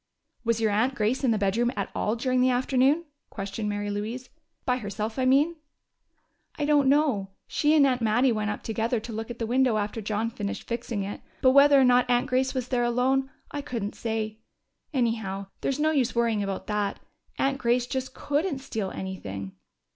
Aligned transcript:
"Was 0.43 0.59
your 0.59 0.71
aunt 0.71 0.95
Grace 0.95 1.23
in 1.23 1.29
the 1.29 1.37
bedroom 1.37 1.71
at 1.75 1.91
all 1.93 2.15
during 2.15 2.41
the 2.41 2.49
afternoon?" 2.49 3.05
questioned 3.29 3.69
Mary 3.69 3.91
Louise. 3.91 4.29
"By 4.65 4.77
herself, 4.77 5.19
I 5.19 5.25
mean?" 5.25 5.57
"I 6.57 6.65
don't 6.65 6.89
know. 6.89 7.29
She 7.45 7.75
and 7.75 7.85
Aunt 7.85 8.01
Mattie 8.01 8.31
went 8.31 8.49
up 8.49 8.63
together 8.63 8.99
to 8.99 9.13
look 9.13 9.29
at 9.29 9.37
the 9.37 9.45
window 9.45 9.77
after 9.77 10.01
John 10.01 10.31
finished 10.31 10.67
fixing 10.67 11.03
it, 11.03 11.21
but 11.43 11.51
whether 11.51 11.79
or 11.79 11.83
not 11.85 12.09
Aunt 12.09 12.25
Grace 12.25 12.55
was 12.55 12.69
there 12.69 12.83
alone, 12.83 13.29
I 13.51 13.61
couldn't 13.61 13.93
say. 13.93 14.39
Anyhow, 14.91 15.45
there's 15.61 15.79
no 15.79 15.91
use 15.91 16.15
worrying 16.15 16.41
about 16.41 16.65
that. 16.65 16.99
Aunt 17.37 17.59
Grace 17.59 17.85
just 17.85 18.15
couldn't 18.15 18.57
steal 18.57 18.89
anything." 18.89 19.51